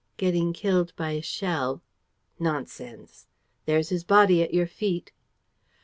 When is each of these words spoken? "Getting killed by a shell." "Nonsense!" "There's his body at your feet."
"Getting 0.17 0.51
killed 0.51 0.95
by 0.95 1.11
a 1.11 1.21
shell." 1.21 1.83
"Nonsense!" 2.39 3.27
"There's 3.67 3.89
his 3.89 4.03
body 4.03 4.41
at 4.41 4.51
your 4.51 4.65
feet." 4.65 5.11